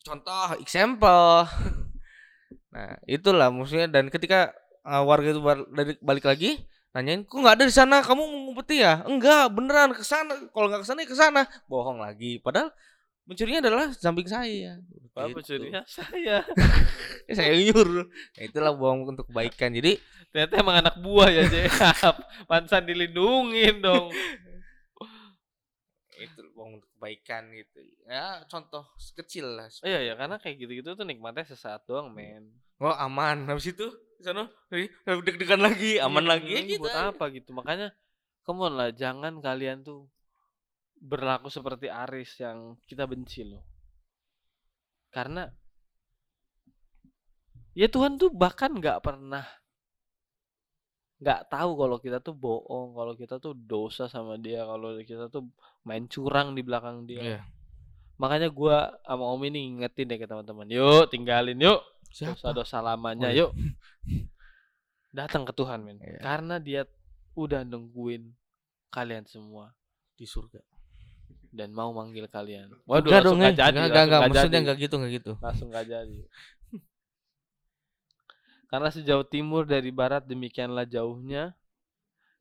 contoh 0.00 0.56
example 0.64 1.44
nah 2.76 2.92
itulah 3.08 3.48
maksudnya. 3.48 3.88
Dan 3.88 4.12
ketika 4.12 4.52
uh, 4.84 5.00
warga 5.00 5.32
itu 5.32 5.40
dari- 5.72 5.96
balik 6.04 6.28
lagi 6.28 6.60
nanyain 6.92 7.24
kok 7.24 7.40
nggak 7.40 7.56
ada 7.56 7.64
di 7.64 7.72
sana? 7.72 8.04
Kamu 8.04 8.20
ngumpeti 8.20 8.84
ya 8.84 9.00
enggak 9.08 9.48
beneran 9.48 9.96
ke 9.96 10.04
sana. 10.04 10.36
Kalau 10.52 10.68
nggak 10.68 10.84
ke 10.84 10.88
sana 10.92 10.98
ya 11.00 11.08
ke 11.08 11.16
sana. 11.16 11.40
Bohong 11.64 12.04
lagi. 12.04 12.36
Padahal 12.44 12.68
mencurinya 13.24 13.64
adalah 13.64 13.88
samping 13.96 14.28
saya. 14.28 14.76
Apa 15.16 15.40
Gitu. 15.40 15.56
curinya 15.56 15.80
saya. 15.88 16.44
Ya, 17.26 17.34
saya 17.34 17.58
nyuruh 17.58 18.06
nah, 18.06 18.42
itulah 18.44 18.70
bohong 18.70 19.02
untuk 19.16 19.26
kebaikan. 19.26 19.74
Jadi 19.74 19.98
Ternyata 20.30 20.60
emang 20.60 20.76
anak 20.84 21.00
buah 21.00 21.32
ya, 21.32 21.48
Jep. 21.48 21.72
Pansan 22.50 22.84
dilindungin 22.84 23.80
dong. 23.80 24.12
Itu 26.16 26.40
bohong 26.56 26.80
untuk 26.80 26.90
kebaikan 26.96 27.52
gitu 27.52 27.78
ya 28.08 28.40
contoh 28.48 28.84
kecil 29.16 29.60
lah 29.60 29.68
Iya 29.84 30.00
ya, 30.02 30.12
karena 30.16 30.36
kayak 30.40 30.56
gitu-gitu 30.64 30.96
tuh 30.96 31.06
nikmatnya 31.06 31.44
sesaat 31.44 31.84
doang, 31.84 32.08
men. 32.10 32.48
oh 32.80 32.92
aman 32.92 33.46
habis 33.48 33.68
itu 33.72 33.86
di 34.16 34.24
sana 34.24 34.48
deg-degan 35.04 35.60
lagi 35.60 36.00
aman 36.00 36.24
Iya, 36.24 36.30
lagi 36.32 36.50
ya 36.52 36.60
gitu 36.64 36.80
buat 36.88 36.96
apa 37.12 37.24
gitu. 37.32 37.52
Makanya 37.52 37.92
come 38.48 38.64
on 38.64 38.74
lah, 38.76 38.88
jangan 38.92 39.40
kalian 39.44 39.84
tuh 39.84 40.08
berlaku 40.96 41.52
seperti 41.52 41.92
Aris 41.92 42.40
yang 42.40 42.80
kita 42.88 43.04
benci 43.04 43.44
loh. 43.44 43.60
Karena 45.12 45.44
ya 47.76 47.88
Tuhan 47.92 48.16
tuh 48.16 48.32
bahkan 48.32 48.72
nggak 48.72 49.04
pernah 49.04 49.44
nggak 51.16 51.48
tahu 51.48 51.70
kalau 51.80 51.96
kita 51.96 52.18
tuh 52.20 52.36
bohong, 52.36 52.92
kalau 52.92 53.14
kita 53.16 53.40
tuh 53.40 53.56
dosa 53.56 54.04
sama 54.06 54.36
dia, 54.36 54.64
kalau 54.68 54.96
kita 55.00 55.32
tuh 55.32 55.48
main 55.86 56.04
curang 56.08 56.52
di 56.52 56.60
belakang 56.60 57.08
dia. 57.08 57.22
Iya. 57.22 57.40
Makanya 58.16 58.48
gua 58.52 58.96
sama 59.04 59.24
Om 59.32 59.42
ini 59.48 59.58
ngingetin 59.72 60.08
deh 60.08 60.18
ke 60.20 60.26
teman-teman. 60.28 60.68
Yuk, 60.68 61.08
tinggalin 61.12 61.56
yuk 61.60 61.80
dosa-dosa 62.16 62.80
lamanya 62.80 63.28
Oh, 63.28 63.34
yuk. 63.34 63.50
Datang 65.16 65.48
ke 65.48 65.52
Tuhan, 65.56 65.84
men. 65.84 66.00
Iya. 66.00 66.20
Karena 66.20 66.56
dia 66.60 66.84
udah 67.36 67.64
nungguin 67.64 68.32
kalian 68.88 69.28
semua 69.28 69.72
di 70.16 70.24
surga 70.24 70.60
dan 71.52 71.72
mau 71.72 71.92
manggil 71.92 72.28
kalian. 72.28 72.72
Waduh, 72.84 73.08
enggak 73.08 73.20
langsung 73.24 73.24
dong 73.24 73.36
nggak 73.40 73.52
eh. 73.52 73.56
jadi, 73.56 73.68
enggak 73.68 73.72
enggak, 73.72 73.88
enggak. 73.88 74.04
nggak 74.06 74.20
maksudnya 74.28 74.60
enggak 74.60 74.78
gitu 74.80 74.94
enggak 74.96 75.12
gitu 75.12 75.32
Langsung 75.40 75.68
gak 75.72 75.86
jadi. 75.88 76.18
Karena 78.66 78.90
sejauh 78.90 79.26
timur 79.26 79.62
dari 79.62 79.94
barat 79.94 80.26
demikianlah 80.26 80.86
jauhnya 80.90 81.54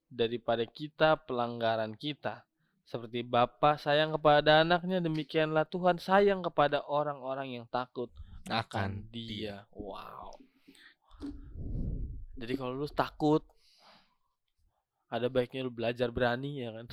daripada 0.10 0.66
kita 0.66 1.22
pelanggaran 1.22 1.94
kita. 1.94 2.46
Seperti 2.86 3.26
Bapa 3.26 3.82
sayang 3.82 4.14
kepada 4.14 4.62
anaknya, 4.62 5.02
demikianlah 5.02 5.66
Tuhan 5.66 5.98
sayang 5.98 6.46
kepada 6.46 6.86
orang-orang 6.86 7.58
yang 7.62 7.66
takut 7.66 8.14
akan 8.50 9.10
dia. 9.10 9.66
Wow. 9.74 10.38
Jadi 12.38 12.54
kalau 12.54 12.78
lu 12.78 12.86
takut 12.92 13.42
ada 15.10 15.32
baiknya 15.32 15.66
lu 15.66 15.74
belajar 15.74 16.14
berani 16.14 16.62
ya 16.62 16.70
kan. 16.76 16.86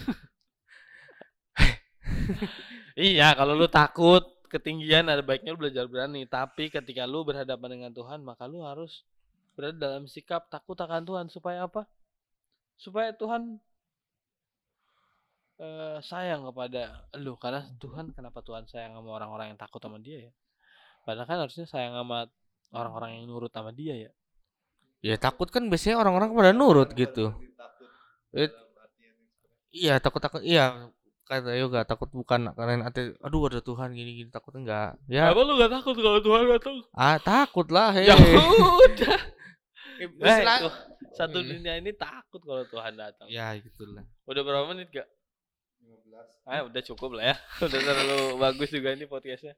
iya, 3.09 3.35
kalau 3.37 3.53
lu 3.53 3.69
takut 3.69 4.23
ketinggian 4.49 5.09
ada 5.09 5.21
baiknya 5.21 5.53
lu 5.53 5.61
belajar 5.67 5.85
berani, 5.89 6.25
tapi 6.25 6.69
ketika 6.69 7.05
lu 7.05 7.25
berhadapan 7.25 7.81
dengan 7.81 7.93
Tuhan, 7.93 8.21
maka 8.25 8.49
lu 8.49 8.65
harus 8.65 9.05
berada 9.53 9.77
dalam 9.77 10.05
sikap 10.09 10.49
takut 10.49 10.77
akan 10.77 11.03
Tuhan 11.05 11.27
supaya 11.29 11.65
apa? 11.69 11.85
Supaya 12.77 13.13
Tuhan 13.13 13.61
eh, 15.61 15.99
sayang 16.03 16.49
kepada 16.51 17.07
lu 17.21 17.37
karena 17.37 17.69
Tuhan 17.79 18.11
kenapa 18.17 18.41
Tuhan 18.43 18.65
sayang 18.67 18.97
sama 18.97 19.11
orang-orang 19.13 19.55
yang 19.55 19.59
takut 19.61 19.79
sama 19.79 20.01
dia 20.01 20.29
ya? 20.29 20.33
Padahal 21.03 21.27
kan 21.27 21.39
harusnya 21.43 21.67
sayang 21.67 21.95
sama 21.95 22.31
orang-orang 22.73 23.21
yang 23.21 23.25
nurut 23.29 23.53
sama 23.53 23.71
dia 23.75 24.09
ya. 24.09 24.11
ya 25.03 25.19
takut 25.19 25.51
kan 25.51 25.67
biasanya 25.67 25.99
orang-orang 25.99 26.31
pada 26.33 26.55
nurut 26.55 26.95
gitu 26.95 27.35
dalam 28.33 28.71
arti 28.79 29.05
Iya 29.75 29.99
takut 29.99 30.23
takut 30.23 30.41
iya 30.47 30.89
kata 31.27 31.53
yoga 31.59 31.83
takut 31.83 32.07
bukan 32.13 32.53
karena 32.55 32.87
nanti 32.87 33.13
aduh 33.19 33.51
ada 33.51 33.59
Tuhan 33.65 33.93
gini 33.93 34.21
gini 34.21 34.31
takut 34.31 34.53
enggak 34.55 34.95
ya 35.11 35.33
Apa 35.33 35.43
lu 35.43 35.57
gak 35.59 35.73
takut 35.75 35.97
kalau 35.99 36.21
Tuhan 36.21 36.41
gak 36.45 36.63
tahu? 36.63 36.79
ah 36.95 37.17
takut 37.19 37.67
lah 37.73 37.91
hei 37.93 38.07
Ya 38.07 38.15
udah. 38.15 39.19
Eh, 40.05 40.41
Nah, 40.41 40.59
itu. 40.59 40.69
Satu 41.13 41.39
Iya. 41.39 41.49
dunia 41.53 41.75
ini 41.77 41.91
takut 41.93 42.41
kalau 42.41 42.65
Tuhan 42.65 42.95
datang. 42.95 43.27
ya 43.27 43.53
gitulah 43.55 44.03
Udah 44.25 44.43
berapa 44.43 44.67
menit 44.67 44.89
gak? 44.89 45.07
15. 45.79 46.29
Ah, 46.45 46.63
udah 46.63 46.83
cukup 46.85 47.11
lah 47.15 47.25
ya. 47.25 47.37
Udah 47.65 47.81
terlalu 47.81 48.19
bagus 48.37 48.69
juga 48.69 48.89
ini 48.91 49.05
podcastnya. 49.05 49.55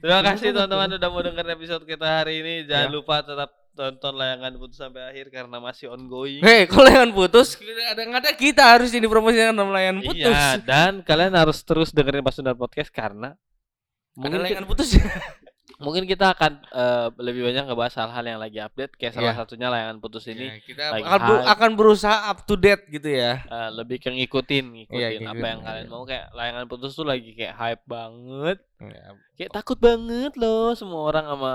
Terima 0.00 0.20
kasih 0.22 0.50
teman-teman 0.50 0.96
udah 0.96 1.08
mau 1.08 1.20
denger 1.20 1.46
episode 1.50 1.84
kita 1.84 2.06
hari 2.18 2.40
ini. 2.40 2.54
Jangan 2.64 2.88
Ya. 2.88 2.94
lupa 2.94 3.20
tetap 3.20 3.52
tonton 3.70 4.14
layangan 4.14 4.54
putus 4.54 4.78
sampai 4.78 5.02
akhir 5.04 5.28
karena 5.28 5.58
masih 5.58 5.90
ongoing. 5.90 6.38
hei 6.40 6.62
kalau 6.64 6.86
yang 6.86 7.10
putus 7.10 7.58
ada 7.58 8.00
ada 8.06 8.30
kita 8.32 8.62
harus 8.64 8.88
ini 8.90 9.02
promosikan 9.04 9.50
dalam 9.50 9.68
layanan 9.68 9.98
putus 10.00 10.30
Iya, 10.30 10.62
dan 10.62 11.02
kalian 11.02 11.34
harus 11.34 11.58
terus 11.60 11.90
dengerin 11.90 12.22
Pas 12.22 12.32
Sundar 12.32 12.54
Podcast 12.54 12.88
karena 12.88 13.34
ada 13.34 14.14
mungkin 14.14 14.40
layanan 14.40 14.62
kita, 14.62 14.70
putus 14.70 14.88
mungkin 15.76 16.04
kita 16.04 16.30
akan 16.30 16.52
eh, 16.64 17.06
lebih 17.18 17.42
banyak 17.44 17.64
ngebahas 17.64 17.94
hal-hal 17.96 18.24
yang 18.24 18.38
lagi 18.38 18.58
update 18.58 18.94
kayak 18.94 19.12
salah 19.12 19.30
Iya. 19.30 19.40
satunya 19.40 19.68
layangan 19.68 19.98
putus 19.98 20.24
ini 20.26 20.46
Ya, 20.46 20.56
kita 20.60 20.82
lagi 20.90 21.02
akan, 21.04 21.20
hype. 21.20 21.44
akan 21.50 21.70
berusaha 21.74 22.18
up 22.26 22.38
to 22.42 22.54
date 22.54 22.84
gitu 22.88 23.08
ya 23.08 23.42
eh, 23.42 23.70
lebih 23.72 23.98
ke 23.98 24.08
ngikutin 24.08 24.64
ngikutin 24.70 25.00
Iya, 25.00 25.08
apa 25.20 25.34
ngikutin, 25.34 25.44
yang 25.48 25.60
kalian 25.60 25.82
iya. 25.82 25.90
mau 25.90 26.02
kayak 26.04 26.26
layangan 26.30 26.64
putus 26.64 26.90
tuh 26.92 27.02
lagi 27.02 27.30
kayak 27.32 27.54
hype 27.54 27.84
banget 27.84 28.58
Ya, 28.76 29.06
kayak 29.34 29.50
takut 29.52 29.78
banget 29.78 30.34
loh 30.34 30.74
semua 30.74 31.06
orang 31.06 31.24
sama 31.24 31.52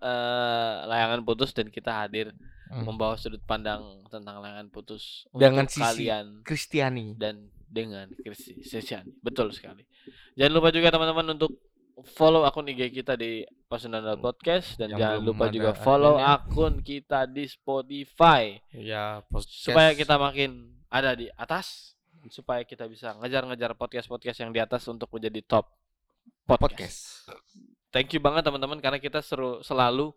eh, 0.00 0.74
layangan 0.86 1.20
putus 1.22 1.50
dan 1.50 1.68
kita 1.68 1.92
hadir 1.92 2.32
Hmm. 2.66 2.86
membawa 2.86 3.18
sudut 3.18 3.42
pandang 3.42 3.82
tentang 4.06 4.38
layangan 4.38 4.70
putus 4.70 5.26
Dengan 5.28 5.66
untuk 5.66 5.74
sisi 5.74 6.06
kalian 6.06 6.26
Kristiani 6.40 7.18
dan 7.18 7.50
dengan 7.66 8.06
Kristi 8.16 8.62
Sesian. 8.62 9.02
Betul 9.18 9.50
sekali. 9.50 9.82
Jangan 10.34 10.52
lupa 10.52 10.70
juga 10.70 10.88
teman-teman 10.88 11.34
untuk 11.34 11.58
follow 12.04 12.42
akun 12.44 12.68
IG 12.68 13.02
kita 13.02 13.14
di 13.14 13.42
Pasundan 13.66 14.02
Podcast 14.18 14.74
dan 14.80 14.90
Yang 14.94 15.00
jangan 15.00 15.20
lupa 15.22 15.44
juga 15.48 15.70
follow 15.76 16.14
adminnya. 16.18 16.36
akun 16.40 16.74
kita 16.82 17.20
di 17.30 17.44
Spotify 17.46 18.58
ya 18.72 19.22
podcast. 19.26 19.64
supaya 19.70 19.90
kita 19.94 20.14
makin 20.18 20.74
ada 20.90 21.14
di 21.14 21.30
atas 21.34 21.94
supaya 22.28 22.66
kita 22.68 22.84
bisa 22.84 23.16
ngejar-ngejar 23.16 23.72
podcast-podcast 23.78 24.44
yang 24.44 24.52
di 24.52 24.60
atas 24.60 24.84
untuk 24.90 25.08
menjadi 25.08 25.40
top 25.46 25.66
podcast. 26.44 27.24
podcast 27.24 27.48
Thank 27.90 28.14
you 28.14 28.20
banget 28.22 28.46
teman-teman 28.46 28.78
karena 28.78 29.02
kita 29.02 29.18
seru 29.18 29.64
selalu 29.66 30.14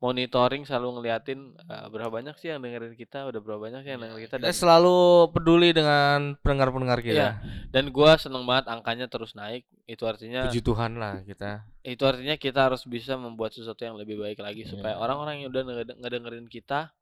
monitoring 0.00 0.64
selalu 0.64 0.96
ngeliatin 0.96 1.52
eh, 1.60 1.86
berapa 1.92 2.08
banyak 2.08 2.32
sih 2.36 2.48
yang 2.48 2.58
dengerin 2.58 2.96
kita, 2.96 3.28
udah 3.28 3.36
berapa 3.36 3.60
banyak 3.60 3.84
sih 3.84 3.90
yang 3.92 4.00
dengerin 4.00 4.24
kita 4.24 4.36
dan 4.40 4.50
selalu 4.50 4.98
peduli 5.28 5.70
dengan 5.70 6.40
pendengar-pendengar 6.40 7.00
kita 7.00 7.36
Iya. 7.36 7.68
dan 7.68 7.92
gua 7.92 8.16
seneng 8.16 8.48
banget 8.48 8.66
angkanya 8.66 9.06
terus 9.06 9.36
naik. 9.36 9.68
Itu 9.84 10.08
artinya 10.08 10.48
puji 10.48 10.64
Tuhan 10.64 10.96
lah 10.96 11.20
kita 11.20 11.68
itu 11.80 12.02
artinya 12.04 12.36
kita 12.36 12.60
harus 12.68 12.84
bisa 12.84 13.16
membuat 13.16 13.52
sesuatu 13.52 13.80
yang 13.80 13.96
lebih 13.96 14.16
baik 14.16 14.40
lagi 14.40 14.64
Iya. 14.64 14.72
supaya 14.72 14.96
orang-orang 14.96 15.44
yang 15.44 15.52
udah 15.52 15.62
ngede- 15.68 15.96
ngedengerin 16.00 16.48
kita 16.48 16.96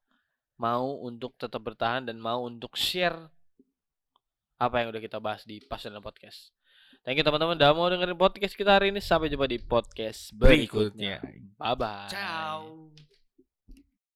mau 0.59 0.91
untuk 0.99 1.39
tetap 1.39 1.63
bertahan 1.63 2.03
dan 2.03 2.19
mau 2.19 2.43
untuk 2.43 2.75
share 2.75 3.15
apa 4.59 4.75
yang 4.75 4.91
udah 4.91 4.99
kita 4.99 5.23
bahas 5.23 5.47
di 5.47 5.63
Passion 5.63 5.95
Podcast. 5.99 6.51
Thank 7.03 7.17
you 7.19 7.25
teman-teman 7.25 7.55
udah 7.55 7.71
mau 7.71 7.87
dengerin 7.87 8.19
podcast 8.19 8.53
kita 8.53 8.75
hari 8.75 8.91
ini. 8.91 8.99
Sampai 8.99 9.31
jumpa 9.31 9.47
di 9.47 9.59
podcast 9.59 10.35
berikutnya. 10.35 11.23
berikutnya 11.23 11.55
Bye 11.55 11.75
bye. 11.79 12.11
ciao 12.11 13.18